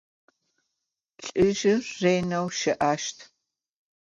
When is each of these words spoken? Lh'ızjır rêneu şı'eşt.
Lh'ızjır 1.25 1.83
rêneu 2.01 2.45
şı'eşt. 2.57 3.17